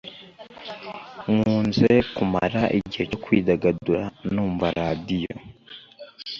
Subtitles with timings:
[1.33, 5.33] nkunze kumara igihe cyo kwidagadura numva radio